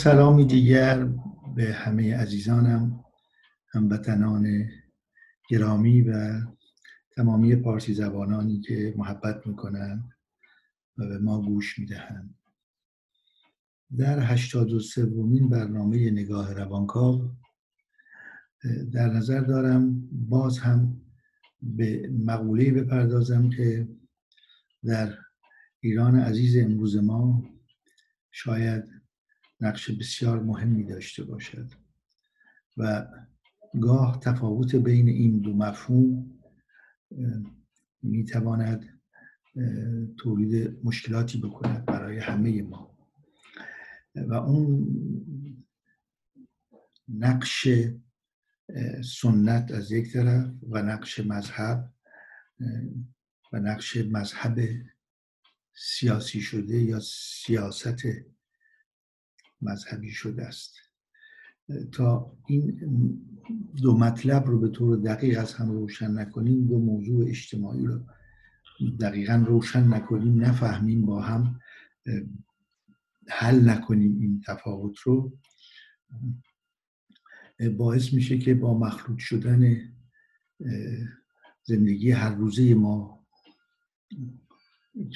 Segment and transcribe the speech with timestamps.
[0.00, 1.04] سلامی دیگر
[1.56, 3.04] به همه عزیزانم
[3.68, 4.68] هموطنان
[5.48, 6.40] گرامی و
[7.16, 10.12] تمامی پارسی زبانانی که محبت می‌کنند
[10.98, 12.34] و به ما گوش می‌دهند.
[13.98, 17.30] در هشتاد و سومین برنامه نگاه روانکاو
[18.92, 21.00] در نظر دارم باز هم
[21.62, 23.88] به مقوله بپردازم که
[24.84, 25.14] در
[25.80, 27.44] ایران عزیز امروز ما
[28.30, 28.99] شاید
[29.60, 31.70] نقش بسیار مهمی داشته باشد.
[32.76, 33.06] و
[33.80, 36.40] گاه تفاوت بین این دو مفهوم
[38.02, 39.00] می‌تواند
[40.18, 42.98] تولید مشکلاتی بکند برای همه ما.
[44.14, 44.86] و اون
[47.08, 47.68] نقش
[49.04, 51.92] سنت از یک طرف و نقش مذهب
[53.52, 54.60] و نقش مذهب
[55.74, 57.96] سیاسی شده یا سیاست
[59.62, 60.76] مذهبی شده است.
[61.92, 62.80] تا این
[63.82, 68.00] دو مطلب رو به طور دقیق از هم روشن نکنیم دو موضوع اجتماعی رو
[69.00, 71.60] دقیقا روشن نکنیم نفهمیم با هم
[73.28, 75.38] حل نکنیم این تفاوت رو
[77.76, 79.76] باعث میشه که با مخلوط شدن
[81.64, 83.26] زندگی هر روزه ما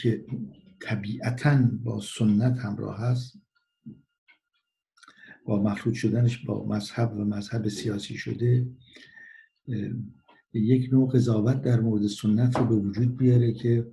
[0.02, 0.26] که
[0.80, 3.43] طبیعتا با سنت همراه هست
[5.44, 8.66] با مخلوط شدنش با مذهب و مذهب سیاسی شده
[10.52, 13.92] یک نوع قضاوت در مورد سنت رو به وجود بیاره که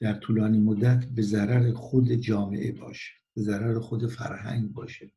[0.00, 5.12] در طولانی مدت به ضرر خود جامعه باشه به ضرر خود فرهنگ باشه.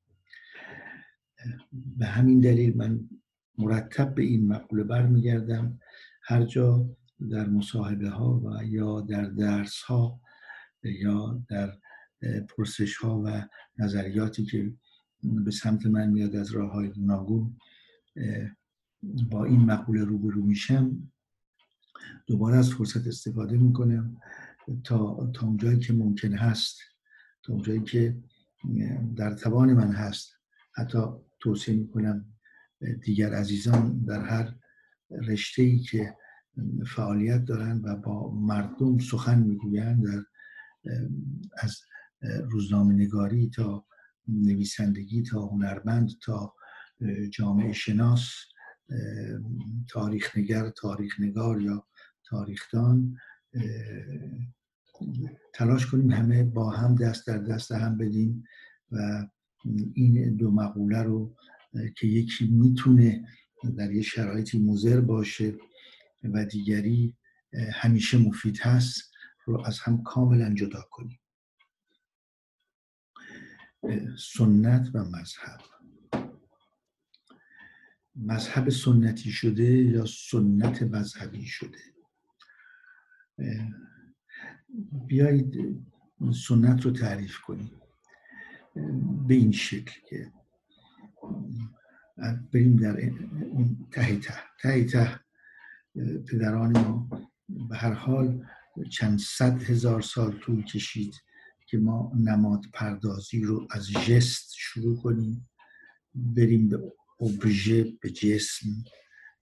[1.97, 3.09] به همین دلیل من
[3.57, 5.79] مرتب به این مقوله برمیگردم.
[6.23, 6.89] هر جا
[7.31, 10.21] در مصاحبه ها و یا در درس ها
[10.83, 11.77] یا در
[12.49, 13.47] پرسش ها و
[13.77, 14.73] نظریاتی که
[15.23, 17.57] به سمت من میاد از راه های گوناگون
[19.31, 21.11] با این مقوله روبرو میشم.
[22.27, 24.21] دوباره از فرصت استفاده می‌کنم
[24.83, 26.79] تا تا اونجایی که ممکن هست
[27.43, 28.17] تا اونجایی که
[29.15, 30.33] در توان من هست
[30.75, 30.99] حتی
[31.39, 32.25] توصیه می‌کنم
[33.01, 34.55] دیگر عزیزان در هر
[35.11, 36.15] رشته ای که
[36.87, 40.25] فعالیت دارند و با مردم سخن می‌گویند در
[41.57, 41.81] از
[42.21, 43.85] روزنامه نگاری تا
[44.27, 46.55] نویسندگی تا هنرمند تا
[47.31, 48.29] جامعه شناس
[49.89, 51.87] تاریخ نگر تاریخ نگار یا
[52.29, 53.17] تاریخدان
[55.53, 58.43] تلاش کنیم همه با هم دست در دست هم بدیم
[58.91, 59.27] و
[59.93, 61.35] این دو مقوله رو
[61.97, 63.27] که یکی می‌تونه
[63.77, 65.55] در یه شرایطی مزر باشه
[66.23, 67.15] و دیگری
[67.73, 69.11] همیشه مفید هست
[69.45, 71.19] رو از هم کاملا جدا کنیم.
[74.17, 75.59] سنت و مذهب.
[78.15, 81.79] مذهب سنتی شده یا سنت مذهبی شده؟
[85.07, 85.53] بیایید
[86.47, 87.71] سنت رو تعریف کنیم.
[89.27, 90.31] به این شکل که
[92.53, 92.99] بریم در
[93.51, 94.33] اون ته ته.
[94.61, 95.19] ته ته
[96.31, 97.09] پدران ما.
[97.69, 98.45] به هر حال
[98.91, 101.13] چند صد هزار سال طول کشید.
[101.65, 105.49] که ما نماد پردازی رو از جست شروع کنیم
[106.15, 108.67] بریم به ابژه به جسم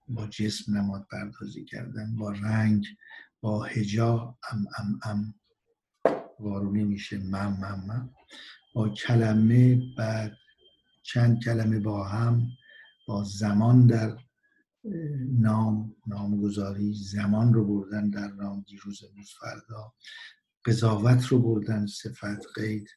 [0.08, 2.86] با جسم نماد پردازی کردن با رنگ
[3.42, 5.34] با هجا ام ام ام.
[6.40, 8.10] وارونه میشه مم مم مم.
[8.74, 10.38] با کلمه بعد
[11.04, 12.48] چند کلمه با هم
[13.08, 14.18] با زمان در
[15.40, 19.94] نام نامگذاری زمان رو بردن در نام دیروز امروز فردا.
[20.66, 22.90] قضاوت رو بردن صفت قید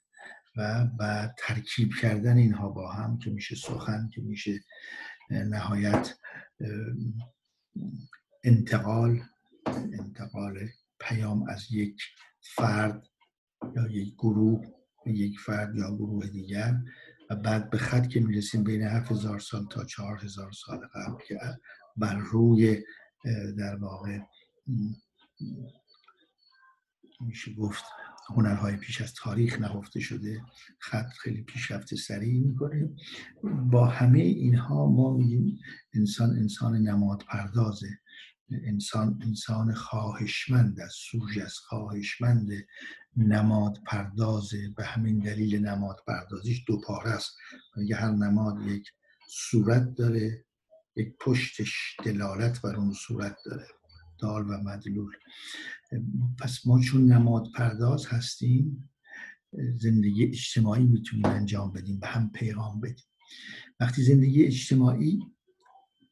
[0.56, 4.64] و بعد ترکیب کردن اینها با هم که میشه سخن که میشه
[5.30, 6.18] نهایت
[8.44, 9.22] انتقال
[9.92, 10.58] انتقال
[11.00, 12.02] پیام از یک
[12.40, 13.06] فرد
[13.76, 14.66] یا یک گروه
[15.06, 16.74] یک فرد یا گروه دیگر
[17.30, 19.84] و بعد به خط که می‌رسیم بین هزار سال تا
[20.22, 21.38] هزار سال قبل که
[21.96, 22.84] بر روی
[23.58, 24.18] در واقع
[27.20, 27.84] میشه گفت
[28.28, 30.42] هنرهای پیش از تاریخ نهفته شده
[30.78, 32.90] خط خیلی پیشرفت سریع می‌کنه.
[33.70, 35.58] با همه اینها ما میگیم
[35.94, 37.88] انسان انسان نماد پردازه
[38.50, 42.48] انسان انسان خواهشمند از سوژ از خواهشمند
[43.16, 47.36] نماد پردازه به همین دلیل نماد پردازیش دو پاره است.
[47.76, 48.92] میگه هر نماد یک
[49.28, 50.44] صورت داره
[50.96, 53.66] یک پشتش دلالت بر اون صورت داره.
[54.18, 55.12] دال و مدلول.
[56.38, 58.90] پس ما چون نماد پرداز هستیم
[59.78, 63.06] زندگی اجتماعی می‌تونیم انجام بدیم و هم پیغام بدیم.
[63.80, 65.18] وقتی زندگی اجتماعی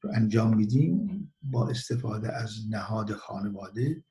[0.00, 4.04] رو انجام میدیم با استفاده از نهاد خانواده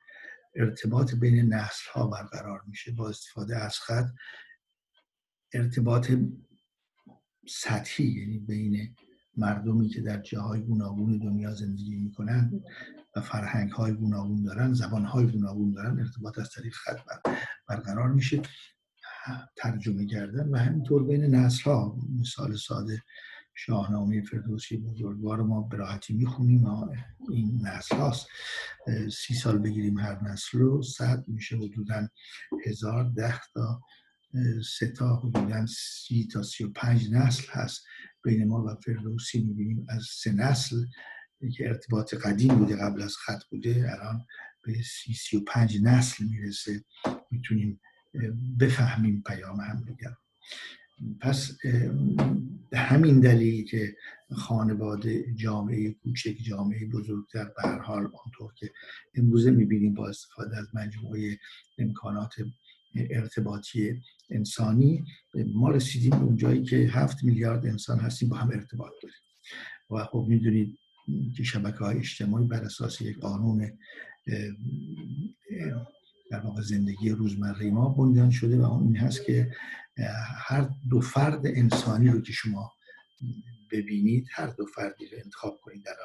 [0.56, 2.92] ارتباط بین نسل ها برقرار میشه.
[2.92, 4.10] با استفاده از خط
[5.54, 6.12] ارتباط
[7.48, 8.95] سطحی یعنی بین
[9.38, 12.63] مردمی که در جاهای گوناگون دنیا زندگی می‌کنن
[13.15, 16.98] و فرهنگ های گوناگون دارن زبان های گوناگون دارن ارتباط از طریق خط
[17.68, 18.42] برقرار میشه.
[19.56, 23.04] ترجمه کردن و همینطور بین نسل ها مثال ساده
[23.56, 26.65] شاهنامه فردوسی بزرگوار ما به راحتی می‌خونیم.
[27.31, 28.27] این نسل هاست
[29.12, 30.81] سی سال بگیریم هر نسل رو.
[30.81, 32.07] صد میشه حدودا
[32.66, 33.81] هزار ده تا
[34.77, 37.86] سه تا حدودا سی تا سی و پنج نسل هست
[38.24, 39.44] بین ما و فردوسی.
[39.44, 40.75] می‌بینیم از سه نسل
[41.50, 44.25] که ارتباط قدیم بوده قبل از خط بوده الان
[44.63, 46.84] به سی سی و پنج نسل می‌رسه.
[47.31, 47.80] می‌تونیم
[48.60, 50.13] بفهمیم پیام هم دیگر.
[51.22, 51.57] پس
[52.74, 53.95] همین دلیل که
[54.31, 58.72] خانواده جامعه کوچک جامعه بزرگتر به هر حال آنطور که
[59.16, 61.40] امروزه می‌بینیم با استفاده از مجموعه
[61.78, 62.34] امکانات
[62.95, 65.06] ارتباطی انسانی
[65.54, 69.18] ما رسیدیم به اونجایی که هفت میلیارد انسان هستیم با هم ارتباط داریم.
[69.90, 70.78] و خب می‌دونید
[71.38, 73.71] که شبکه های اجتماعی بر اساس یک قانون
[76.31, 79.51] در واقع زندگی روزمره ما بنیان شده و اون این هست که
[80.38, 82.71] هر دو فرد انسانی رو که شما
[83.71, 85.95] ببینید هر دو فردی رو انتخاب کنید در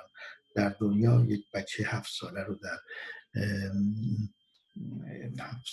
[0.54, 2.78] در دنیا یک بچه هفت ساله رو در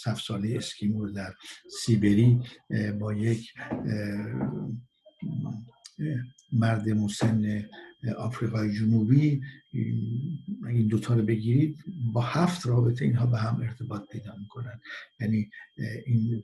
[0.05, 1.33] هفت ساله اسکیمو رو در
[1.85, 2.41] سیبری
[2.99, 3.53] با یک
[6.51, 7.65] مرد مسن
[8.13, 9.41] آفریقای جنوبی
[10.69, 11.77] این دوتا رو بگیرید
[12.13, 14.79] با هفت رابطه اینها به هم ارتباط پیدا می‌کنن.
[15.19, 15.49] یعنی
[16.05, 16.43] این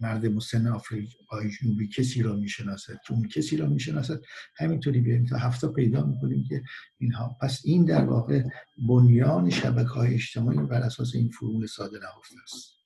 [0.00, 4.20] مرد مسن آفریقای جنوبی کسی را می‌شناسد که اون کسی را می‌شناسد.
[4.56, 6.62] همینطوری بیایم تا هفته پیدا می‌کنیم که
[6.98, 7.36] اینها.
[7.40, 8.42] پس این در واقع
[8.78, 12.80] بنیان شبکه های اجتماعی بر اساس این فرمول ساده نهفته است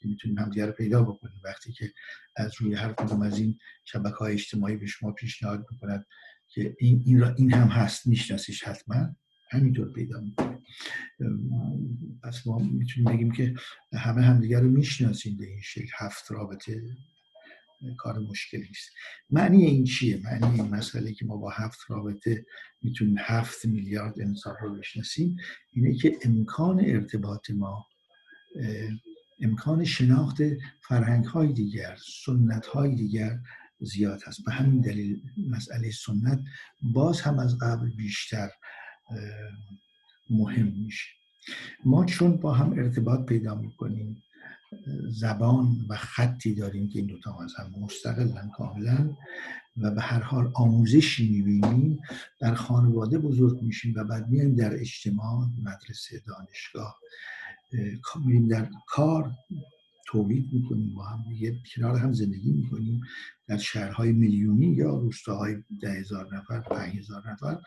[0.00, 1.40] که می‌تونیم همدیگه رو پیدا بکنیم.
[1.44, 1.92] وقتی که
[2.36, 6.06] از روی هر کدوم از این شبکه های اجتماعی به شما پیشنهاد می‌کند
[6.54, 9.16] که این, این, را این هم هست میشناسیش حتما.
[9.50, 10.58] همینطور پیدا می‌کنه.
[12.22, 13.54] پس ما می‌تونیم بگیم که
[13.92, 15.90] همه همدیگر رو می‌شناسیم به این شکل.
[15.98, 16.82] هفت رابطه
[17.98, 18.90] کار مشکلی نیست.
[19.30, 22.46] معنی این چیه؟ معنی این مسئله که ما با هفت رابطه
[22.82, 25.36] می‌تونیم هفت میلیارد انسان رو بشناسیم
[25.72, 27.86] اینه که امکان ارتباط ما
[29.40, 30.36] امکان شناخت
[30.88, 33.38] فرهنگ های دیگر سنت های دیگر
[33.80, 34.44] زیاد هست.
[34.44, 36.40] به همین دلیل مسئله سنت
[36.82, 38.50] باز هم از قبل بیشتر
[40.30, 41.08] مهم میشه.
[41.84, 44.22] ما چون با هم ارتباط پیدا می‌کنیم
[45.08, 49.16] زبان و خطی داریم که این دوتا از هم مستقلن کاملا
[49.76, 52.00] و به هر حال آموزشی می‌بینیم
[52.40, 57.00] در خانواده بزرگ میشیم و بعد میایم در اجتماع مدرسه دانشگاه
[58.24, 59.34] میریم در کار.
[60.10, 63.00] تولید می‌کنیم با هم دیگه کنار هم زندگی می‌کنیم.
[63.46, 67.58] در شهرهای میلیونی یا روستاهای ده هزار نفر پنج هزار نفر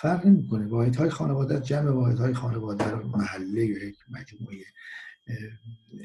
[0.00, 0.66] فرق نمی‌کنه.
[0.66, 4.64] واحد های خانواده جمع واحد های خانواده محله یا یک مجموعه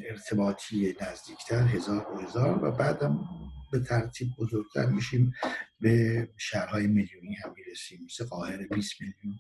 [0.10, 3.30] ارتباطی نزدیکتر هزار و هزار و بعدم
[3.74, 5.34] به ترتیب بزرگتر میشیم
[5.80, 8.00] به شهرهای میلیونی هم می‌رسیم.
[8.06, 9.40] مثل قاهره 20 میلیون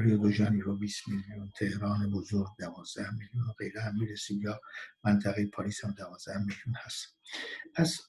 [0.00, 4.60] ریو دو جانیرو 20 میلیون تهران بزرگ 12 میلیون و غیره هم می‌رسیم یا
[5.04, 7.16] منطقه پاریس هم 12 میلیون هست.
[7.74, 8.00] پس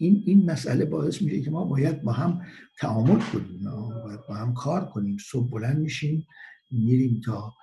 [0.00, 2.46] این این مسئله باعث میشه که ما باید با هم
[2.78, 3.64] تعامل کنیم
[4.04, 5.16] باید با هم کار کنیم.
[5.30, 6.26] صبح بلند میشیم
[6.70, 7.54] میریم تا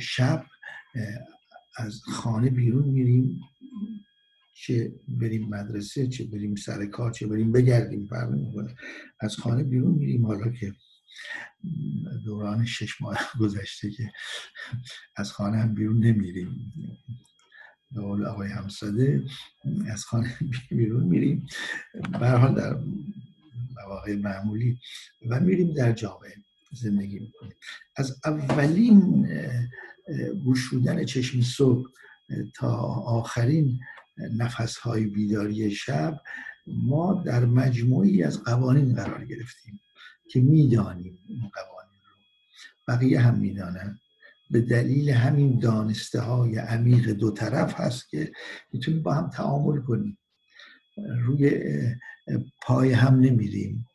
[0.00, 0.46] شب
[1.76, 3.40] از خانه بیرون میریم.
[4.60, 8.74] چه بریم مدرسه چه بریم سر کار چه بریم بگردیم فرق می‌کنه.
[9.20, 10.26] از خانه بیرون میریم.
[10.26, 10.72] حالا که
[12.24, 14.10] دوران شش ماه گذشته که
[15.16, 16.72] از خانه هم بیرون نمیریم.
[17.92, 19.22] به قول آقای همساده
[19.90, 20.34] از خانه
[20.70, 21.46] بیرون میریم.
[22.20, 22.76] برحال در
[23.76, 24.78] مواقع معمولی
[25.30, 26.34] و میریم در جامعه
[26.72, 27.54] زندگی می‌کنیم.
[27.96, 29.28] از اولین
[30.46, 31.88] گشودن چشم صبح
[32.54, 32.70] تا
[33.06, 33.80] آخرین
[34.18, 36.20] نفس های بیداری شب
[36.66, 39.80] ما در مجموعی از قوانین قرار گرفتیم
[40.30, 42.16] که می‌دانیم این قوانین رو.
[42.88, 44.00] بقیه هم می‌دانند
[44.50, 48.32] به دلیل همین دانسته های عمیق دو طرف هست که
[48.72, 50.18] می‌تونیم با هم تعامل کنیم.
[50.96, 51.60] روی
[52.62, 53.86] پای هم نمیریم.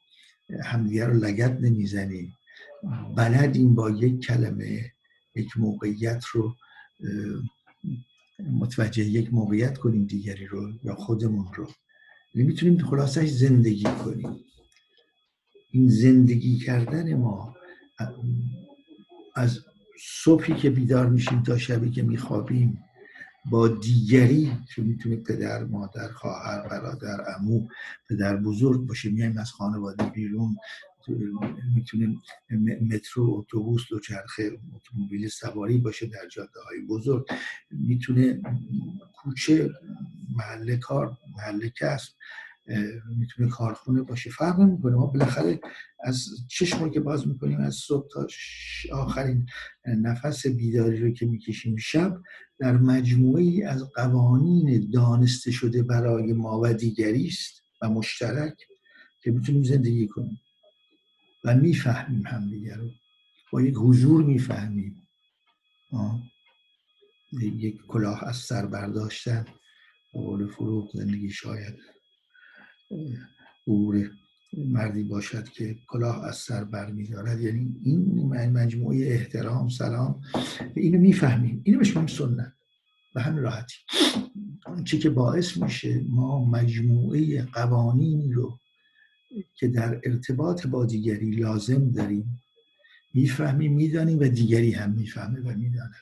[0.63, 2.33] همدیگر رو لگت نمی‌زنیم.
[3.15, 4.91] بلدیم با یک کلمه
[5.35, 6.55] یک موقعیت رو
[8.39, 11.67] متوجه یک موقعیت کنیم دیگری رو یا خودمون رو.
[12.33, 14.39] یعنی می‌تونیم خلاصش زندگی کنیم.
[15.71, 17.55] این زندگی کردن ما
[19.35, 19.59] از
[20.23, 22.83] صبحی که بیدار میشیم تا شبی که میخوابیم
[23.51, 27.67] با دیگری که می‌تونه پدر مادر خواهر برادر عمو
[28.09, 29.09] پدر بزرگ باشه.
[29.09, 30.57] میایم از خانواده بیرون.
[31.75, 32.15] می‌تونه
[32.91, 37.25] مترو اتوبوس دوچرخه اتومبیل سواری باشه در جاده های بزرگ.
[37.71, 38.41] می‌تونه
[39.13, 39.69] کوچه
[40.35, 42.13] محل کار محل کسب
[43.17, 44.29] می‌تونه کارخونه باشه.
[44.29, 45.59] فرق نمی‌کنه ما بالاخره
[46.03, 48.27] از چشم که باز می‌کنیم از صبح تا
[48.91, 49.45] آخرین
[49.85, 52.21] نفس بیداری رو که می‌کشیم شب
[52.59, 58.53] در مجموعی از قوانین دانسته شده برای ما و دیگری است و مشترک
[59.21, 60.39] که می‌تونیم زندگی کنیم.
[61.43, 62.89] و می‌فهمیم همدیگه رو.
[63.51, 65.07] با یک حضور می‌فهمیم.
[67.41, 69.45] یک کلاه از سر برداشتن.
[70.11, 71.75] قول فروغ زندگی شاید
[73.67, 74.11] عبور
[74.57, 77.41] مردی باشد که کلاه از سر برمیدارد.
[77.41, 80.21] یعنی این مجموعه احترام سلام
[80.75, 81.61] اینو می‌فهمیم.
[81.65, 82.53] اینو بهش سنت.
[83.13, 83.75] به همین راحتی.
[84.65, 88.59] آنچه که باعث میشه ما مجموعه قوانینی رو
[89.55, 92.43] که در ارتباط با دیگری لازم داریم
[93.13, 95.93] می‌فهمیم می‌دانیم و دیگری هم می‌فهمه و می‌داند.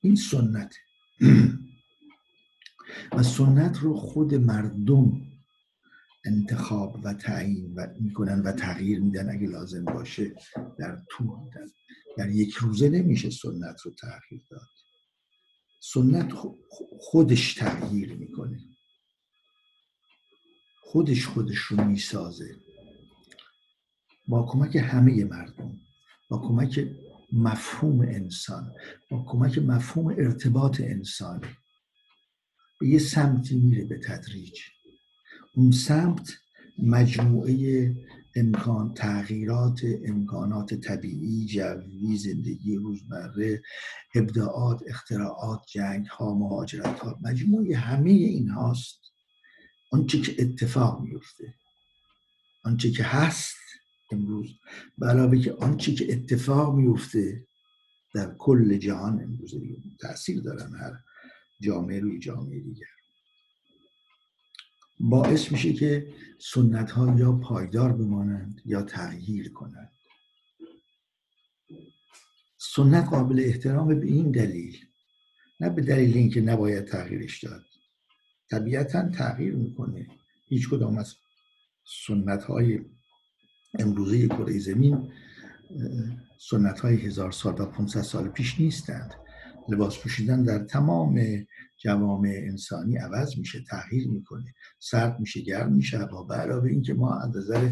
[0.00, 0.74] این سنت.
[3.16, 5.22] و سنت رو خود مردم
[6.24, 10.34] انتخاب و تعیین و می‌کنن و تغییر میدن اگه لازم باشه
[10.78, 11.66] در طول در,
[12.16, 14.68] در یک روزه نمیشه سنت رو تغییر داد.
[15.80, 16.32] سنت
[17.00, 18.75] خودش تغییر می‌کنه.
[20.86, 22.56] خودش خودش رو می‌سازه.
[24.28, 25.80] با کمک همه مردم
[26.28, 26.88] با کمک
[27.32, 28.72] مفهوم انسان
[29.10, 31.40] با کمک مفهوم ارتباط انسان.
[32.80, 34.60] به یه سمتی میره به تدریج.
[35.54, 36.32] اون سمت
[36.78, 37.94] مجموعه
[38.36, 43.62] امکان تغییرات امکانات طبیعی جوی زندگی روزمره
[44.14, 49.00] ابداعات اختراعات جنگ ها مهاجرت ها مجموعه همه این هاست
[49.96, 51.54] آنچه که اتفاق میفته
[52.64, 53.56] آنچه که هست
[54.12, 54.50] امروز
[55.02, 57.46] علاوه که آنچه که اتفاق میفته
[58.14, 59.54] در کل جهان امروز.
[60.00, 60.92] تاثیر دارن هر
[61.60, 62.86] جامعه روی جامعه دیگر.
[65.00, 69.92] باعث میشه که سنت ها یا پایدار بمانند یا تغییر کنند.
[72.58, 74.76] سنت قابل احترام به این دلیل
[75.60, 77.64] نه به دلیل اینکه نباید تغییرش داد.
[78.50, 80.06] طبیعتا تغییر می‌کنه.
[80.48, 81.14] هیچ کدام از
[82.06, 82.80] سنت های
[83.78, 85.12] امروزه کره زمین
[86.50, 89.14] سنت های هزار سال و 500 سال پیش نیستند.
[89.68, 91.20] لباس پوشیدن در تمام
[91.78, 94.54] جوامع انسانی عوض میشه تغییر می‌کنه.
[94.78, 97.70] سرد میشه گرم میشه و به علاوه اینکه ما از نظر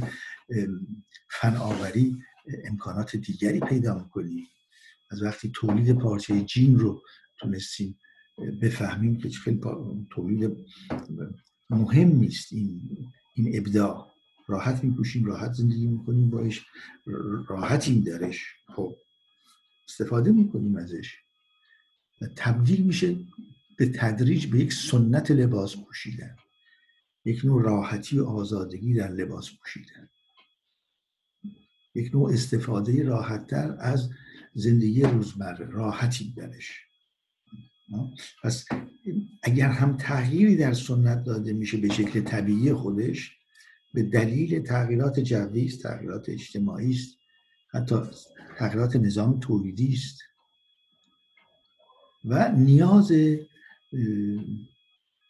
[1.31, 2.16] فناوری
[2.64, 4.47] امکانات دیگری پیدا می‌کنیم.
[5.11, 7.02] از وقتی تولید پارچه جین رو
[7.40, 7.99] تونستیم
[8.62, 9.61] بفهمیم که خیلی
[10.11, 10.57] تولید
[11.71, 12.53] مهم نیست.
[12.53, 12.81] این
[13.35, 14.14] این ابداع.
[14.47, 16.67] راحت میپوشیم راحت زندگی می‌کنیم باش
[17.49, 18.45] راحتیم درش.
[18.76, 18.97] خب.
[19.88, 21.17] استفاده می‌کنیم ازش.
[22.21, 23.17] و تبدیل میشه
[23.76, 26.37] به تدریج به یک سنت لباس پوشیدن.
[27.25, 30.09] یک نوع راحتی و آزادگی در لباس پوشیدن.
[31.95, 34.11] یک نوع استفاده راحتتر از
[34.55, 35.67] زندگی روزمره.
[35.67, 36.84] راحتی درش.
[38.43, 38.64] پس
[39.43, 43.37] اگر هم تغییری در سنت داده میشه به شکل طبیعی خودش
[43.95, 47.19] به دلیل تغییرات جوی است تغییرات اجتماعی است
[47.69, 47.97] حتی
[48.59, 50.19] تغییرات نظام تولیدی است.
[52.25, 53.12] و نیاز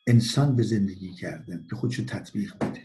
[0.07, 2.83] انسان به زندگی کردن که خودشو تطبیق بده.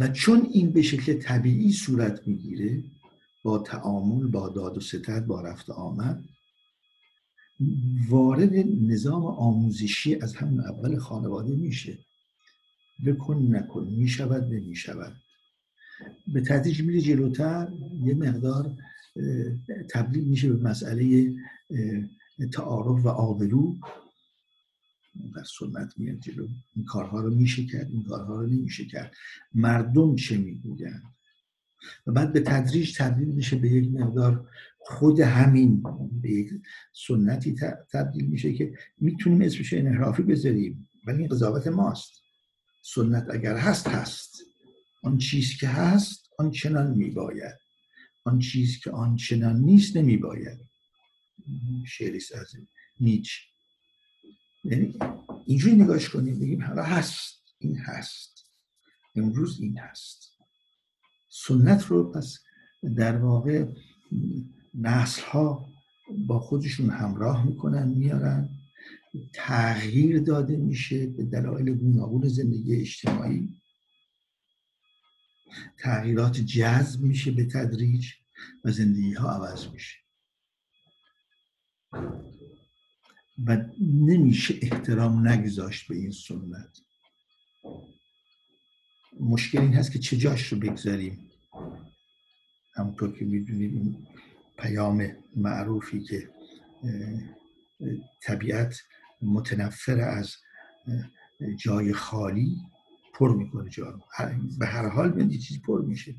[0.00, 2.84] و چون این به شکل طبیعی صورت می‌گیره
[3.42, 6.24] با تعامل با داد و ستد با رفت آمد
[8.08, 8.52] وارد
[8.82, 11.98] نظام آموزشی از همون اول خانواده میشه.
[13.06, 15.16] بکن نکن می‌شود نمی‌شود.
[16.26, 18.76] به تدریج میره جلوتر یه مقدار
[19.90, 21.34] تبدیل میشه به مسئله
[22.52, 23.76] تعارف و آبرو.
[25.34, 26.48] در سنت میاد جلو.
[26.76, 29.14] این کارها رو میشه کرد این کارها رو نمیشه کرد.
[29.54, 31.02] مردم چه می‌گویند؟
[32.06, 34.48] و بعد به تدریج تبدیل میشه به یک مقدار
[34.90, 35.82] خود همین
[36.22, 36.50] به یک
[37.06, 37.54] سنتی
[37.92, 42.12] تبدیل میشه که می‌تونیم اسمش انحرافی بذاریم ولی این قضاوت ماست.
[42.82, 44.42] سنت اگر هست هست.
[45.02, 47.54] آن چیز که هست آن چنان میباید.
[48.24, 50.58] آن چیز که آن چنان نیست نمیباید.
[51.86, 52.52] شعریست از
[53.00, 53.30] نیچ.
[54.64, 54.94] یعنی
[55.46, 57.42] اینجوری نگاش کنیم بگیم حالا هست.
[57.58, 58.46] این هست.
[59.16, 60.30] امروز این هست.
[61.28, 62.38] سنت رو پس
[62.96, 63.66] در واقع
[64.74, 65.72] نسل ها
[66.18, 68.48] با خودشون همراه می‌کنن میارن.
[69.32, 73.48] تغییر داده میشه به دلایل گوناگون زندگی اجتماعی.
[75.78, 78.12] تغییرات جذب میشه به تدریج
[78.64, 79.96] و زندگی ها عوض میشه.
[83.46, 86.78] و نمیشه احترام نگذاشت به این سنت.
[89.20, 91.30] مشکل این هست که چه جاش رو بگذاریم؟
[92.74, 94.08] همونطور که می‌دونید
[94.60, 96.28] پیام معروفی که
[98.22, 98.76] طبیعت
[99.22, 100.36] متنفر از
[101.56, 102.56] جای خالی
[103.14, 104.00] پر می‌کنه جا
[104.58, 106.14] به هر حال به چیزی پر میشه.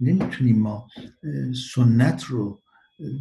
[0.00, 0.88] نمی‌تونیم ما
[1.74, 2.60] سنت رو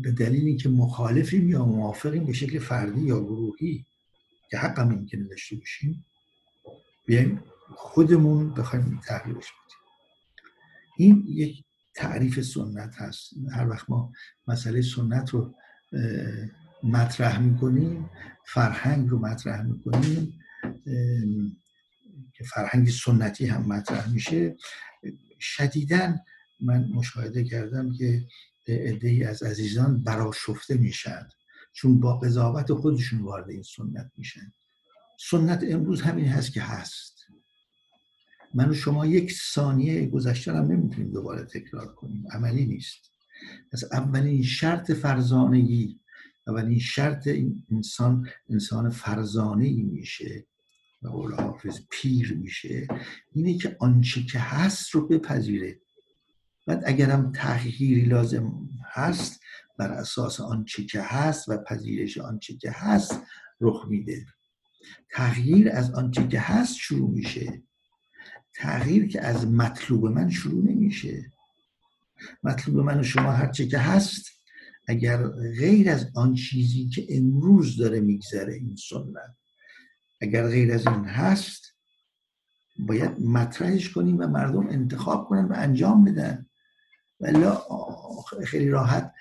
[0.03, 3.85] به دلیل اینکه مخالفیم یا موافقیم به شکل فردی یا گروهی
[4.51, 6.05] که حق هم که داشته باشیم
[7.05, 7.43] بیایم
[7.75, 9.77] خودمون بخوایم تغییرش بدیم.
[10.97, 11.63] این یک
[11.95, 13.33] تعریف سنت هست.
[13.51, 14.11] هر وقت ما
[14.47, 15.55] مسئله سنت رو
[16.83, 18.09] مطرح می‌کنیم
[18.45, 20.39] فرهنگ رو مطرح می‌کنیم
[22.33, 24.57] که فرهنگ سنتی هم مطرح میشه.
[25.39, 26.15] شدیدا
[26.59, 28.27] من مشاهده کردم که
[28.67, 31.29] عده از عزیزان براشفته میشن
[31.73, 34.51] چون با قضاوت خودشون وارد این سنت میشن.
[35.19, 37.25] سنت امروز همین هست که هست.
[38.53, 42.23] من و شما یک ثانیه گذشته هم نمی‌تونیم دوباره تکرار کنیم.
[42.31, 43.11] عملی نیست.
[43.71, 45.99] از اولین شرط فرزانگی
[46.47, 50.45] اولین شرط این انسان انسان فرزانه ای میشه
[51.01, 52.87] و قول حافظ پیر میشه
[53.31, 55.79] اینه که آنچه که هست رو بپذیره.
[56.67, 59.39] بعد اگرم تغییری لازم هست
[59.77, 63.21] بر اساس آنچه که هست و پذیرش آنچه که هست
[63.61, 64.25] رخ میده.
[65.11, 67.63] تغییر از آنچه که هست شروع میشه.
[68.59, 71.31] تغییر که از مطلوب من شروع نمیشه.
[72.43, 74.25] مطلوب من و شما هرچه که هست
[74.87, 75.27] اگر
[75.59, 79.35] غیر از آن چیزی که امروز داره میگذره این سنت
[80.21, 81.75] اگر غیر از این هست
[82.79, 86.45] باید مطرحش کنیم و مردم انتخاب کنن و انجام بدن.
[87.19, 87.45] ولی
[88.45, 89.13] خیلی راحت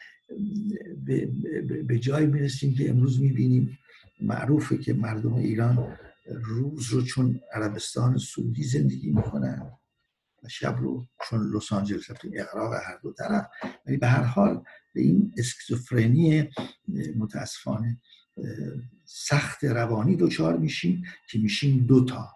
[1.87, 3.79] به جای می‌رسیم که امروز می‌بینیم
[4.20, 5.96] معروفه که مردم ایران
[6.31, 9.73] روز رو چون عربستان سعودی زندگی می‌کنن
[10.43, 13.47] و شب رو چون لس آنجلس اقراق هر دو طرف
[13.87, 14.64] ولی به هر حال
[14.95, 16.51] به این اسکیزوفرنی
[17.17, 18.01] متاسفانه
[19.05, 22.35] سخت روانی دچار میشیم که میشیم دوتا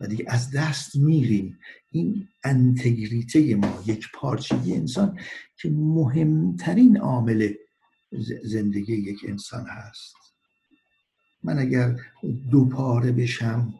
[0.00, 1.58] و دیگه از دست میریم.
[1.90, 5.18] این انتگریته ما یک پارچگی انسان
[5.56, 7.54] که مهمترین عامل
[8.44, 10.31] زندگی یک انسان هست.
[11.44, 11.96] من اگر
[12.50, 13.74] دو پاره بشم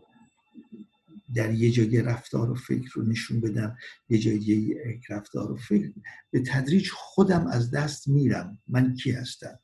[1.34, 3.76] در یه جای رفتار و فکر رو نشون بدم
[4.08, 5.92] یه جای یک رفتار و فکر
[6.30, 8.58] به تدریج خودم از دست میرم.
[8.68, 9.58] من کی هستم؟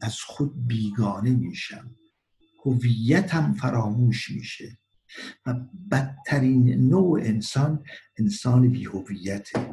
[0.00, 1.96] از خود بیگانه میشم.
[2.64, 4.78] هویتم فراموش میشه.
[5.46, 5.54] و
[5.90, 7.84] بدترین نوع انسان
[8.18, 9.70] انسان بیهویته.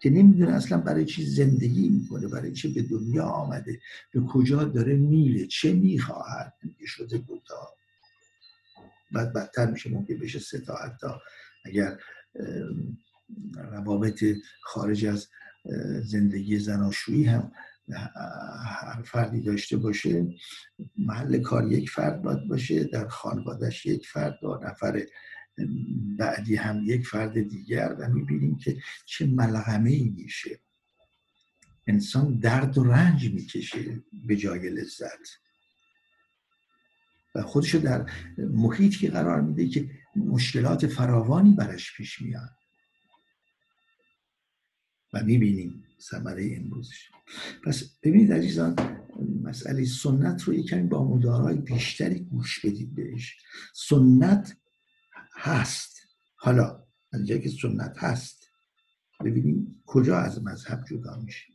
[0.00, 3.80] که نمی‌دونه اصلا برای چی زندگی می‌کنه برای چی به دنیا آمده
[4.12, 6.54] به کجا داره میره چه می‌خواهد
[6.86, 7.74] شده دوتا
[9.12, 11.06] بعد بدتر میشه ممکن بشه سه تا حتی.
[11.64, 11.98] اگر
[13.54, 14.24] روابط
[14.62, 15.28] خارج از
[16.02, 17.52] زندگی زناشویی هم
[18.66, 20.26] هر فردی داشته باشه
[20.98, 25.02] محل کار یک فرد باید باشه در خانوادهش یک فرد دو نفر
[26.18, 30.60] بعدی هم یک فرد دیگر و می‌بینیم که چه ملغمه ای میشه.
[31.86, 35.40] انسان درد و رنج می‌کشه به جای لذت.
[37.34, 42.50] و خودشو در محیطی قرار میده که مشکلات فراوانی برش پیش میاد.
[45.12, 47.10] و می‌بینیم ثمره امروزش
[47.64, 48.76] پس ببینید عزیزان
[49.42, 53.36] مسئله سنت رو یکمی با مدارای بیشتری گوش بدید بهش.
[53.74, 54.56] سنت
[55.40, 56.00] هست.
[56.36, 58.46] حالا اینجا که سنت هست
[59.24, 61.52] ببینیم کجا از مذهب جدا میشه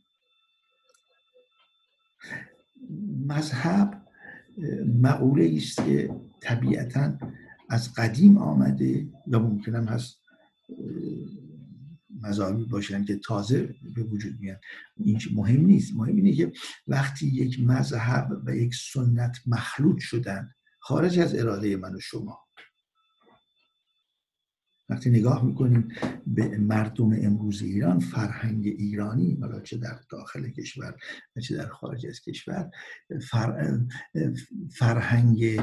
[3.26, 4.02] مذهب
[5.02, 7.18] مقوله است که طبیعتا
[7.68, 10.16] از قدیم آمده یا ممکنم هست
[12.22, 14.56] مذاهبی باشن که تازه به وجود میان.
[14.96, 15.94] این مهم نیست.
[15.94, 16.52] مهم اینه که
[16.86, 22.45] وقتی یک مذهب و یک سنت مخلوط شدن خارج از اراده من و شما
[24.88, 25.88] وقتی نگاه می‌کنیم
[26.26, 30.96] به مردم امروز ایران فرهنگ ایرانی حالا چه در داخل کشور
[31.36, 32.70] و چه در خارج از کشور
[34.70, 35.60] فرهنگ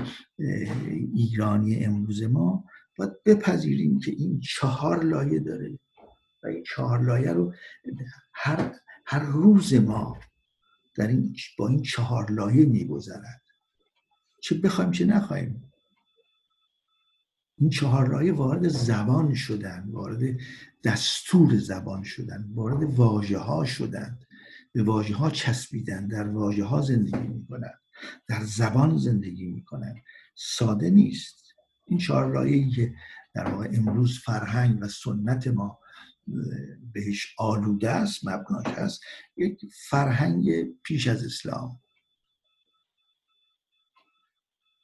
[1.14, 2.66] ایرانی امروز ما
[2.98, 5.80] باید بپذیریم که این چهار لایه داره
[6.44, 7.54] و این چهار لایه رو
[8.34, 10.18] هر, هر روز ما
[10.96, 13.42] در این با این چهار لایه میگذرد.
[14.42, 15.73] چه بخوایم چه نخواهیم
[17.58, 20.38] این چهار لایه وارد زبان شدن وارد
[20.84, 24.20] دستور زبان شدن وارد واژه ها شدن.
[24.74, 27.74] به واژه ها چسبیدن در واژه ها زندگی می‌کنن
[28.28, 29.96] در زبان زندگی می‌کنن.
[30.36, 31.44] ساده نیست.
[31.86, 32.94] این چهار لایه که
[33.34, 35.80] در واقع امروز فرهنگ و سنت ما
[36.94, 39.02] بهش آلوده است مبناش هست
[39.38, 41.80] یک فرهنگ پیش از اسلام.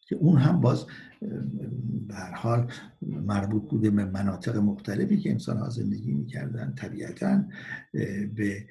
[0.10, 0.86] که اون هم باز
[2.08, 6.76] به حال مربوط بوده به مناطق مختلفی که انسان ها زندگی می‌کردن.
[6.76, 7.44] طبیعتا
[8.36, 8.68] به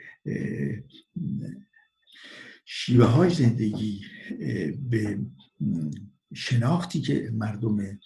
[2.64, 4.00] شیوه های زندگی
[4.90, 5.18] به
[6.34, 7.98] شناختی که مردم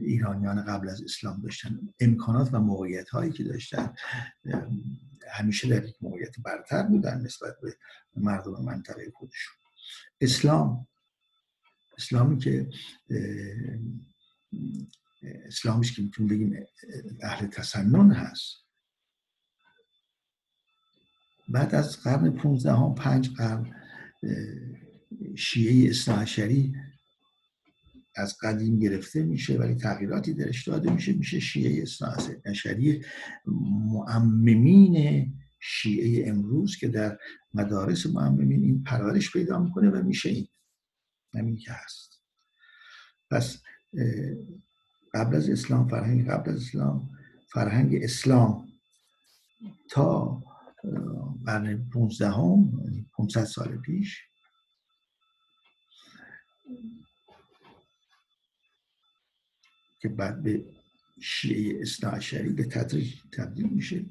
[0.00, 3.94] ایرانیان قبل از اسلام داشتن امکانات و موقعیت هایی که داشتن
[5.30, 7.76] همیشه در یک موقعیت برتر بودن نسبت به
[8.16, 9.54] مردم منطقه خودشون.
[10.20, 10.86] اسلام
[11.98, 12.70] اسلامی که
[15.46, 16.66] اسلامیش که می‌تونیم بگیم
[17.22, 18.56] اهل تسنن هست.
[21.48, 23.74] بعد از قرن 15 هم پنج قرن
[25.36, 26.74] شیعه اصلاحشری
[28.14, 31.12] از قدیم گرفته میشه ولی تغییراتی درش داده میشه.
[31.12, 33.04] میشه شیعه اصلاحشری
[33.92, 35.26] معممین
[35.60, 37.18] شیعه امروز که در
[37.54, 40.48] مدارس معممین این پرورش پیدا می‌کنه و میشه این.
[41.34, 42.22] همین که هست.
[43.30, 43.62] پس
[45.14, 47.10] قبل از اسلام فرهنگ قبل از اسلام
[47.52, 48.68] فرهنگ اسلام
[49.90, 50.42] تا
[51.46, 52.72] قرن 15 هم
[53.16, 54.22] 500 یعنی سال پیش
[60.00, 60.64] که بعد به
[61.20, 62.20] شیعه اصلاح
[62.56, 64.06] به تدریج تبدیل میشه.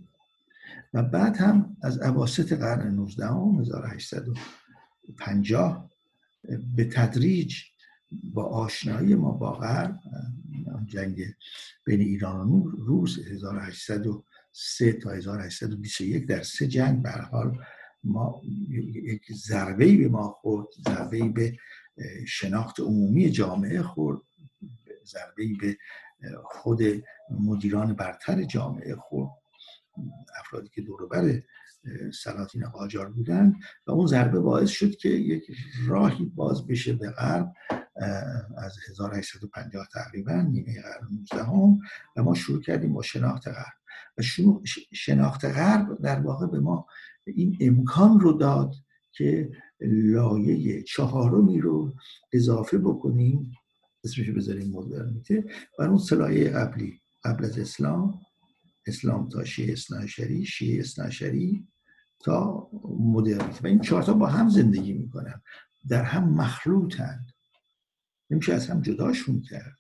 [0.94, 5.91] و بعد هم از عواسط قرن 19 هم 1850
[6.76, 7.56] به تدریج
[8.34, 10.00] با آشنایی ما با غرب
[10.86, 11.24] جنگ
[11.86, 17.58] بین ایران و روس 1803 تا 1821 در سه جنگ به حال
[18.04, 18.42] ما
[18.94, 21.58] یک ضربه به ما خورد ضربه به
[22.28, 24.22] شناخت عمومی جامعه خورد
[25.06, 25.78] ضربه به
[26.44, 26.82] خود
[27.30, 29.41] مدیران برتر جامعه خورد.
[30.40, 31.42] افرادی که دوروبر
[32.24, 33.56] سلاطین قاجار بودن
[33.88, 35.44] و اون ضربه باعث شد که یک
[35.88, 37.54] راهی باز بشه به غرب
[38.58, 41.80] از 1850 تقریبا نیمه قرن 19 هم
[42.16, 43.74] و ما شروع کردیم با شناخت غرب.
[44.18, 44.22] و
[44.94, 46.86] شناخت غرب در واقع به ما
[47.28, 48.76] این امکان رو داد
[49.12, 49.52] که
[49.82, 51.94] لایه چهارمی رو
[52.34, 53.52] اضافه بکنیم
[54.04, 55.46] اسمش بذاریم مدرنیته
[55.80, 58.20] و اون سلایه قبلی قبل از اسلام.
[58.88, 61.68] اسلام تا شیعه اسناشری شیعه اسناشری
[62.20, 65.42] تا مدرنیته و این چهارتا با هم زندگی می‌کنن.
[65.90, 67.26] در هم مخلوطن.
[68.30, 69.78] نمیشه از هم جداشون کرد.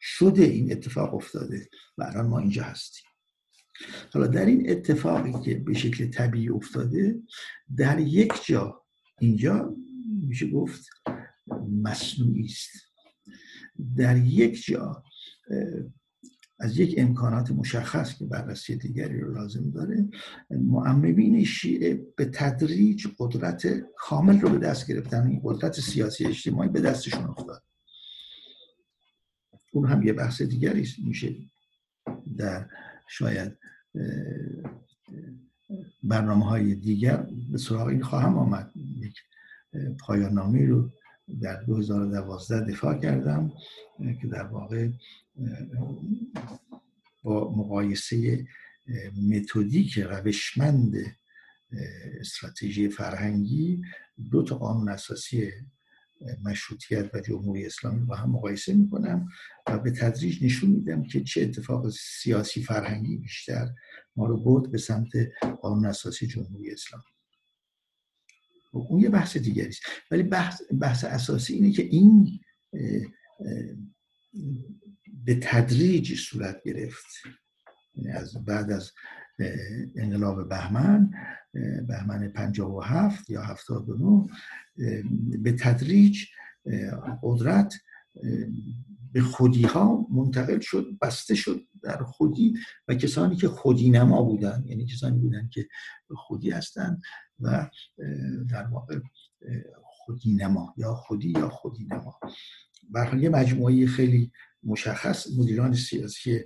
[0.00, 1.68] شده این اتفاق افتاده
[1.98, 3.04] و الان ما اینجا هستیم.
[4.14, 7.22] حالا در این اتفاقی که به شکل طبیعی افتاده
[7.76, 8.82] در یک جا
[9.20, 9.76] اینجا
[10.26, 10.90] میشه گفت
[11.82, 12.70] مصنوعی است.
[13.96, 15.04] در یک جا
[16.62, 20.08] از یک امکانات مشخص که بررسی دیگری رو لازم داره
[20.50, 26.80] معممین شیعه به تدریج قدرت کامل رو به دست گرفتن این قدرت سیاسی اجتماعی به
[26.80, 27.62] دستشون افتاد.
[29.72, 31.34] اون هم یه بحث دیگری میشه
[32.36, 32.68] در
[33.08, 33.58] شاید
[36.02, 38.72] برنامه های دیگر به سراغ این خواهم آمد.
[38.98, 39.14] یک
[40.00, 40.90] پایان نامی رو
[41.40, 43.52] در 2012 دفاع کردم
[44.20, 44.88] که در واقع
[47.22, 48.46] با مقایسه
[49.30, 50.94] متدیک روشمند
[52.20, 53.82] استراتژی فرهنگی
[54.30, 55.52] دو تا قانون اساسی
[56.44, 59.28] مشروطیت و جمهوری اسلامی با هم مقایسه می‌کنم
[59.66, 63.68] و به تدریج نشون میدم که چه اتفاق سیاسی فرهنگی بیشتر
[64.16, 65.10] ما رو برد به سمت
[65.62, 67.04] قانون اساسی جمهوری اسلامی.
[68.72, 69.82] اون یه بحث دیگری است.
[70.10, 72.40] ولی بحث, بحث اساسی اینه که این
[75.24, 77.06] به تدریج صورت گرفت.
[77.94, 78.92] یعنی از بعد از
[79.96, 81.10] انقلاب بهمن
[81.88, 84.28] بهمن 57 یا 79
[85.42, 86.24] به تدریج
[87.22, 87.74] قدرت
[89.12, 92.54] به خودی ها منتقل شد بسته شد در خودی
[92.88, 95.68] و کسانی که خودی نما بودن یعنی کسانی بودن که
[96.16, 97.02] خودی هستند
[97.40, 97.70] و
[98.50, 98.98] در واقع
[99.84, 102.20] خودی نما یا خودی یا خودی نما
[102.90, 106.40] برای یه مجموعه خیلی مشخص مدیران سیاسی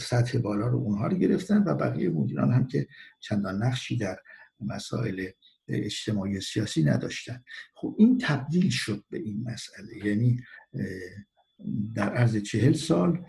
[0.00, 2.86] سطح بالا رو اونها رو گرفتن و بقیه مدیران هم که
[3.20, 4.18] چندان نقشی در
[4.60, 5.26] مسائل
[5.68, 7.42] اجتماعی سیاسی نداشتن.
[7.74, 10.06] خب این تبدیل شد به این مسئله.
[10.06, 10.42] یعنی
[11.94, 13.26] در عرض چهل سال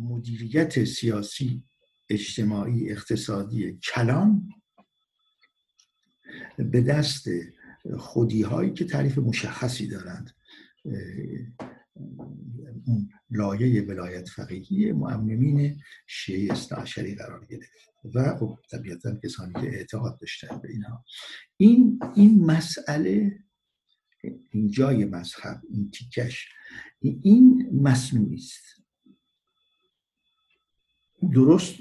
[0.00, 1.64] مدیریت سیاسی
[2.10, 4.48] اجتماعی اقتصادی کلان
[6.58, 7.28] به دست
[7.98, 10.34] خودی هایی که تعریف مشخصی دارند.
[12.84, 17.72] اون لایه ولایت فقیهی معممین شیعه استعشری قرار گرفت.
[18.14, 21.04] و خب طبیعتا کسانی که اعتقاد داشتن به اینها.
[21.56, 23.38] این این مسئله
[24.50, 26.48] این جای مذهب این تیکش
[27.00, 28.78] این مصنوعی است
[31.32, 31.74] درست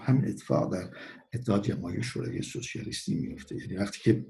[0.00, 0.90] هم اتفاق در
[1.34, 4.26] اتحاد جماهیر شورای سوسیالیستی میفته یعنی وقتی که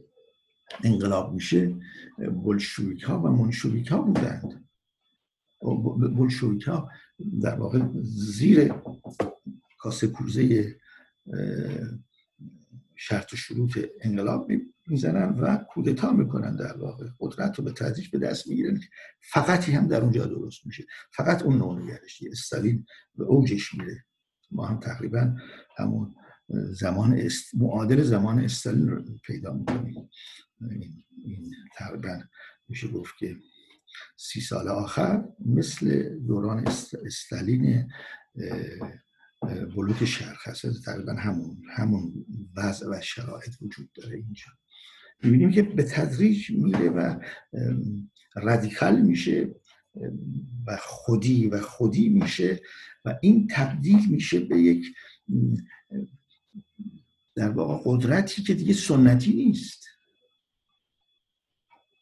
[0.85, 1.75] انقلاب میشه
[2.19, 4.68] بلشویک ها و منشویک ها بودند.
[6.17, 6.91] بلشویک ها
[7.43, 8.73] در واقع زیر
[9.79, 10.77] کاسه کوزه
[12.97, 14.53] شرط و شروط انقلاب
[14.87, 17.07] می‌زنن و کودتا می‌کنن در واقع.
[17.21, 18.81] قدرت رو به تدریج به دست می‌گیرن
[19.21, 20.85] فقطی هم در اونجا درست میشه.
[21.13, 24.05] فقط اون نوع نگرشی استالین به اوجش میره.
[24.51, 25.37] ما هم تقریبا
[25.77, 26.15] همون
[26.71, 27.55] زمان است...
[27.55, 30.11] معادل زمان استالین رو پیدا می‌کنیم.
[31.25, 32.21] این تقریبا
[32.69, 33.37] میشه گفت که
[34.17, 36.69] سی سال آخر مثل دوران
[37.07, 37.89] استالین
[39.77, 44.47] بلوک شرق هست تقریبا همون همون وضع و شرایط وجود داره اینجا.
[45.23, 47.21] می‌بینیم که به تدریج میره و
[48.35, 49.55] رادیکال میشه
[50.67, 52.61] و خودی و خودی میشه
[53.05, 54.87] و این تبدیل میشه به یک
[57.35, 59.88] در واقع قدرتی که دیگه سنتی نیست.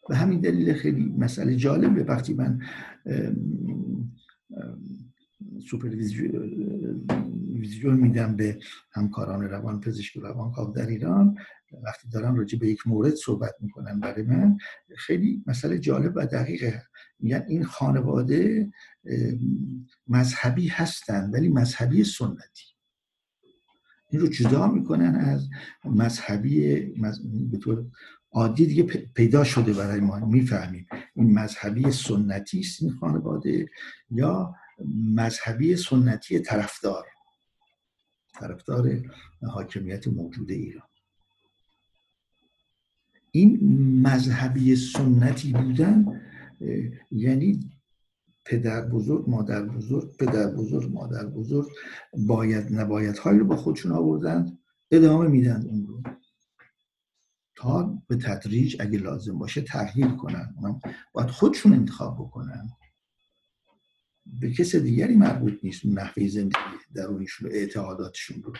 [0.08, 2.04] به همین دلیل خیلی مسئله جالبه.
[2.04, 2.60] وقتی من
[5.70, 8.58] سوپرویزیون میدم به
[8.92, 11.36] همکاران روان پزشک و روانکاو در ایران
[11.84, 14.58] وقتی دارم راجع به یک مورد صحبت می‌کنن برای من
[14.96, 16.82] خیلی مسئله جالب و دقیقه.
[17.20, 18.70] میگن این خانواده
[20.08, 22.64] مذهبی هستند ولی مذهبی سنتی.
[24.10, 25.48] این رو جدا می‌کنن از
[25.84, 26.78] مذهبی
[27.50, 27.86] به طور
[28.36, 28.82] عادی دیگه
[29.14, 30.86] پیدا شده برای ما می‌فهمیم.
[31.14, 33.68] این مذهبی سنتی است این خانواده
[34.10, 34.54] یا
[35.14, 37.06] مذهبی سنتی طرفدار؟
[38.40, 39.02] طرفدار
[39.42, 40.88] حاکمیت موجود ایران.
[43.30, 43.58] این
[44.02, 46.20] مذهبی سنتی بودن
[47.10, 47.60] یعنی
[48.44, 51.68] پدر بزرگ مادر بزرگ پدر بزرگ مادر بزرگ
[52.26, 54.58] باید نباید هایی رو با خودشون آوردن
[54.90, 56.02] ادامه میدن اون رو.
[57.56, 60.54] تا به تدریج اگه لازم باشه تغییر کنن.
[61.12, 62.68] باید خودشون انتخاب بکنن.
[64.26, 66.58] به کس دیگری مربوط نیست نحوه زندگی
[66.94, 68.52] درونیشون و اعتقاداتشون رو.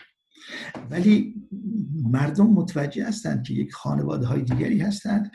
[0.91, 1.35] ولی
[2.11, 5.33] مردم متوجه هستند که یک خانواده های دیگری هستند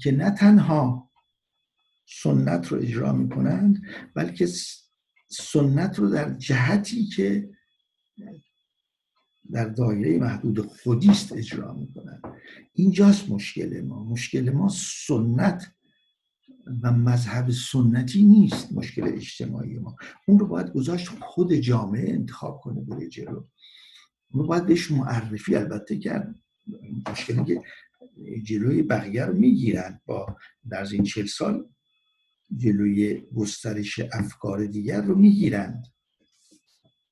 [0.00, 1.10] که نه تنها
[2.22, 3.82] سنت رو اجرا می‌کنند
[4.14, 4.48] بلکه
[5.28, 7.50] سنت رو در جهتی که
[9.52, 12.22] در دایره محدود خودیست اجرا می‌کنند
[12.74, 14.04] اینجاست مشکل ما.
[14.04, 14.68] مشکل ما
[15.06, 15.74] سنت
[16.82, 19.96] و مذهب سنتی نیست مشکل اجتماعی ما.
[20.26, 23.44] اون رو باید گذاشت خود جامعه انتخاب کنه بره جلو.
[24.30, 26.34] اون رو باید بهش معرفی البته کرد.
[27.10, 27.62] مشکلی که
[28.42, 30.36] جلوی بقیه رو می‌گیرن با
[30.70, 31.68] در این چل سال
[32.56, 35.86] جلوی گسترش افکار دیگر رو می‌گیرند.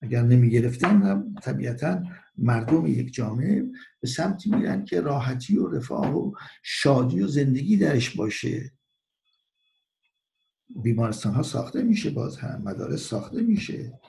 [0.03, 2.03] اگر نمی‌گرفتن طبیعتا
[2.39, 8.17] مردم یک جامعه به سمتی میرن که راحتی و رفاه و شادی و زندگی درش
[8.17, 8.73] باشه.
[10.83, 14.01] بیمارستان ها ساخته میشه باز هم مدارس ساخته میشه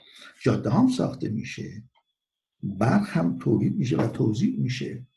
[0.41, 1.83] جاده هم ساخته میشه.
[2.63, 5.07] برق هم تولید میشه و توضیح میشه.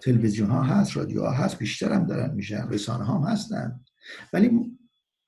[0.00, 3.80] تلویزیون ها هست رادیو ها هست بیشتر هم دارن میشن رسانه هم هستن.
[4.32, 4.78] ولی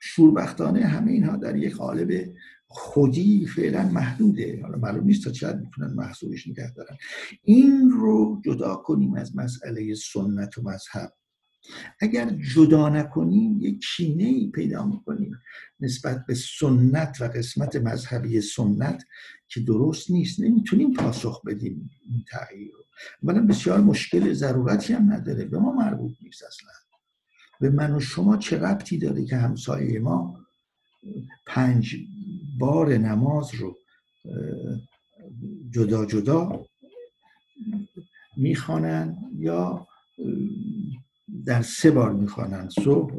[0.01, 2.33] شوربختانه همه اینها در یک قالب
[2.73, 4.61] خودی فعلا محدوده.
[4.63, 6.97] حالا معلوم نیست تا چقدر می‌تونن محصولش نگه دارن.
[7.43, 11.13] این رو جدا کنیم از مسئله سنت و مذهب.
[12.01, 15.39] اگر جدا نکنیم یک کینه ای پیدا می‌کنیم
[15.81, 19.05] نسبت به سنت و قسمت مذهبی سنت
[19.49, 20.41] که درست نیست.
[20.41, 22.85] نمی‌تونیم پاسخ بدیم این تغییر رو.
[23.23, 25.45] ولی بسیار مشکل ضرورتی هم نداره.
[25.45, 26.71] به ما مربوط نیست اصلا.
[27.61, 30.41] به من و شما چه ربطی داره که همسایه ما
[31.47, 31.97] پنج
[32.61, 33.77] بار نماز رو
[35.71, 36.67] جدا جدا
[38.37, 39.87] می‌خوانن یا
[41.47, 43.15] در سه بار می‌خوانن صبح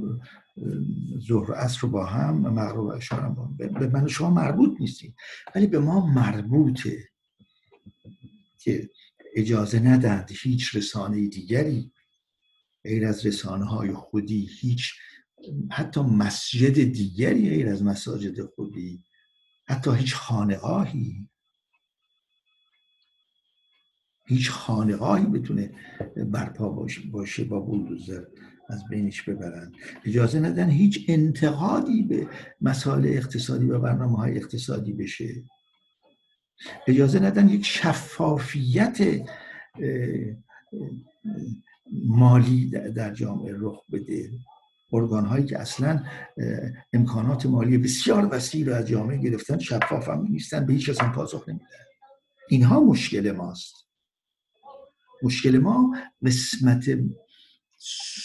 [1.27, 5.15] ظهر عصر رو با هم مغرب و اشارم به من شما مربوط نیستیم.
[5.55, 7.09] ولی به ما مربوطه
[8.59, 8.89] که
[9.35, 11.91] اجازه ندهند هیچ رسانه دیگری
[12.83, 14.93] غیر از رسانه های خودی هیچ
[15.71, 19.03] حتی مسجد دیگری غیر از مساجد خودی
[19.71, 21.27] حتی هیچ خانقاهی.
[24.25, 25.71] هیچ خانقاهی بتونه
[26.15, 28.23] برپا باشه با بولدوزر
[28.69, 29.71] از بینش ببرن.
[30.05, 32.27] اجازه ندن هیچ انتقادی به
[32.61, 35.43] مسائل اقتصادی و برنامه های اقتصادی بشه.
[36.87, 39.25] اجازه ندن یک شفافیت
[42.07, 44.29] مالی در جامعه رخ بده.
[44.93, 46.03] ارگان هایی که اصلا
[46.93, 51.49] امکانات مالی بسیار وسیع رو از جامعه گرفتن شفاف هم نیستن به هیچ کس پاسخ
[51.49, 51.65] نمیدن.
[52.49, 53.75] اینها مشکل ماست.
[55.23, 56.99] مشکل ما قسمت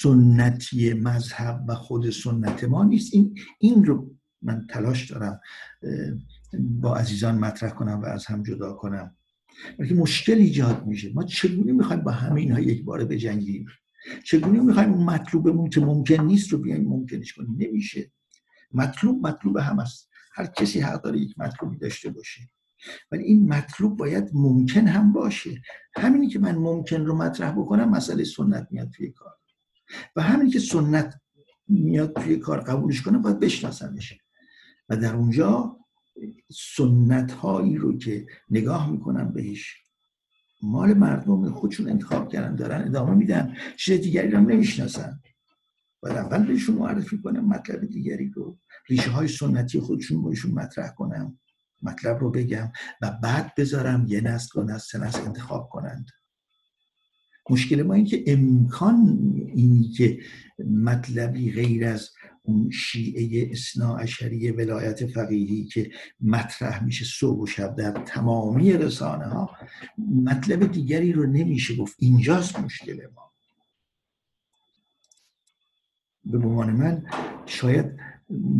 [0.00, 3.14] سنتی مذهب و خود سنت ما نیست.
[3.14, 4.10] این, این رو
[4.42, 5.40] من تلاش دارم
[6.60, 9.16] با عزیزان مطرح کنم و از هم جدا کنم.
[9.78, 11.12] ولی مشکل ایجاد میشه.
[11.14, 13.66] ما چگونه می‌خوایم با همه اینها یک باره بجنگیم؟
[14.24, 18.12] چگونه می‌خوایم اون مطلوبمون که ممکن نیست رو بیایم ممکنش کنیم؟ نمیشه.
[18.72, 22.40] مطلوب مطلوب هم است هر کسی حق داره یک مطلوبی داشته باشه.
[23.12, 25.62] ولی این مطلوب باید ممکن هم باشه.
[25.96, 29.32] همینی که من ممکن رو مطرح بکنم مسئله سنت میاد توی کار.
[30.16, 31.20] و همینی که سنت
[31.68, 34.18] میاد توی کار قبولش کنه باید بشناسمش.
[34.88, 35.76] و در اونجا
[36.76, 39.85] سنت هایی رو که نگاه می‌کنم بهش
[40.62, 43.56] مال مردم خودشون انتخاب کردن دارن ادامه میدن.
[43.76, 45.20] چیز دیگری رو نمی‌شناسن.
[46.02, 48.58] باید اول بهشون معرفی کنم مطلب دیگری رو.
[48.88, 51.38] ریشه های سنتی خودشون بهشون مطرح کنم.
[51.82, 56.06] مطلب رو بگم و بعد بذارم یه نسل و نسل سه نسل انتخاب کنند.
[57.50, 59.18] مشکل ما این که امکان
[59.54, 60.18] اینی که
[60.70, 62.10] مطلبی غیر از
[62.46, 69.24] اون شیعه اسنا اشری ولایت فقیهی که مطرح میشه صبح و شب در تمامی رسانه
[69.24, 69.50] ها
[70.24, 71.96] مطلب دیگری رو نمیشه گفت.
[71.98, 73.32] اینجاست مشکل ما.
[76.24, 77.04] به عنوان من
[77.46, 77.86] شاید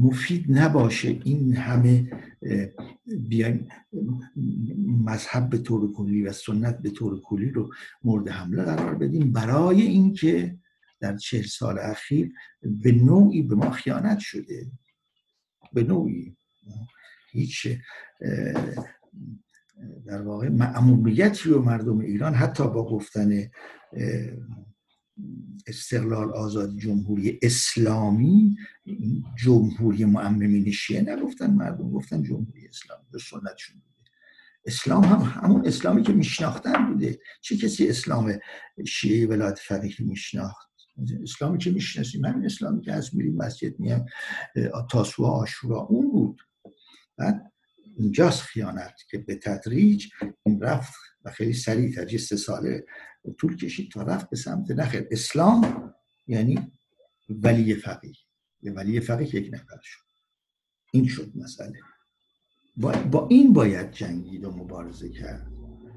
[0.03, 2.11] مفید نباشه این همه
[3.07, 3.69] بیایم
[5.05, 7.73] مذهب به طور کلی و سنت به طور کلی رو
[8.05, 9.33] مورد حمله قرار بدیم.
[9.33, 10.59] برای اینکه
[11.07, 14.67] در چهل سال اخیر به نوعی به ما خیانت شده.
[15.73, 16.37] به نوعی.
[17.31, 17.67] هیچ
[20.07, 23.51] در واقع معمولیتی و مردم ایران حتی با گفتن
[25.67, 28.57] استقلال آزادی جمهوری اسلامی
[29.39, 34.11] جمهوری معممین شیعه نگفتن مردم گفتن جمهوری اسلامی به سنتشون بوده.
[34.67, 37.19] اسلام هم همون اسلامی که میشناختن بوده.
[37.41, 38.33] چه کسی اسلام
[38.87, 40.66] شیعه ولایت فقیهی میشناخت؟
[41.23, 44.07] اسلامی که می‌شناسیم؟ همین اسلامی که از میریم مسجد میام
[44.91, 46.43] تاسوع آشورا اون بود.
[47.17, 47.53] بعد
[47.97, 50.07] اینجاست خیانت که به تدریج
[50.47, 52.85] این رفت و خیلی سریع تا سه ساله
[53.39, 55.09] طول کشید تا رفت به سمت نخیر.
[55.11, 55.95] اسلام
[56.27, 56.73] یعنی
[57.29, 58.15] ولی فقیه.
[58.63, 60.01] به ولی فقیه یک نفر شد.
[60.93, 61.81] این شد مسئله.
[62.77, 65.56] با, با این باید جنگید و مبارزه کرد.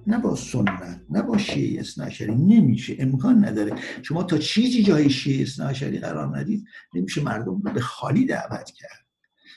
[0.10, 3.76] نه با سنت نه با شیعه اسناشری نمیشه امکان نداره.
[4.02, 9.06] شما تا چیزی جای شیعه اسناشری قرار ندید نمیشه مردم رو به خالی دعوت کرد.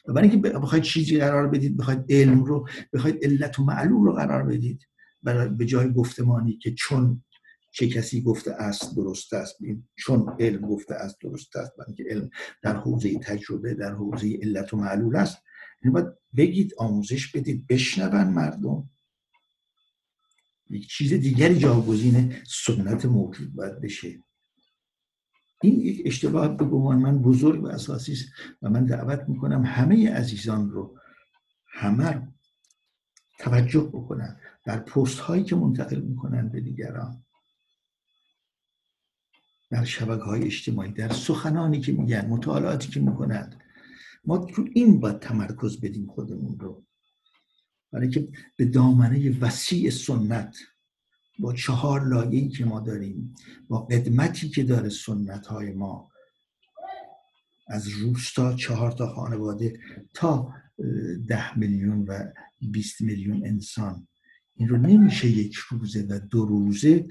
[0.09, 4.13] و برای اینکه بخواید چیزی قرار بدید بخواید علم رو بخواید علت و معلوم رو
[4.13, 4.89] قرار بدید
[5.23, 7.23] برای به جای گفتمانی که چون
[7.71, 9.59] چه کسی گفته است درست است
[9.97, 12.31] چون علم گفته است درست است برای اینکه علم
[12.63, 15.39] در حوزه تجربه در حوزه علت و معلول است.
[15.85, 16.07] یعنی باید
[16.37, 18.91] بگید آموزش بدید بشنون مردم.
[20.73, 24.23] یک چیز دیگری جاگزین سنت موجود باید بشه.
[25.63, 28.25] این یک اشتباه به گمان من بزرگ و اساسی است
[28.63, 30.99] و من دعوت می‌کنم همه عزیزان رو
[31.73, 32.33] همه
[33.39, 37.25] توجه بکنن در پست هایی که منتقل می‌کنن به دیگران.
[39.71, 43.61] در شبکه های اجتماعی در سخنانی که میگن مطالعاتی که می‌کنند
[44.25, 46.85] ما تو این باید تمرکز بدیم خودمون رو.
[47.93, 50.57] برای که به دامنه وسیع سنت
[51.39, 53.35] با چهار لایه‌ای که ما داریم
[53.69, 56.11] با قدمتی که داره سنت های ما
[57.69, 59.81] از روستا چهار تا خانواده
[60.15, 60.53] تا
[61.29, 62.25] ده میلیون و
[62.61, 64.09] بیست میلیون انسان.
[64.57, 67.07] این رو نمیشه یک روزه و دو روزه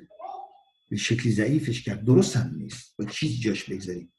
[0.90, 2.06] به شکلی ضعیفش کرد.
[2.06, 2.94] درست هم نیست.
[2.98, 4.14] با چیزی جاش بگذاریم.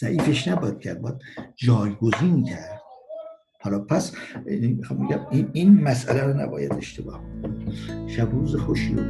[0.00, 1.00] ضعیفش نباید کرد.
[1.00, 1.18] باید
[1.56, 2.87] جایگزین کرد.
[3.60, 4.12] حالا پس
[4.98, 7.20] میگم این, این مسئله رو نباید اشتباه
[8.06, 9.02] شب روز خوشی رو